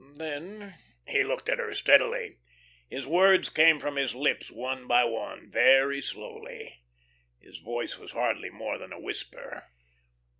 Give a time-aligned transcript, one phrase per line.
[0.15, 2.37] Then" he looked at her steadily.
[2.89, 6.81] His words came from his lips one by one, very slowly.
[7.39, 9.67] His voice was hardly more than a whisper.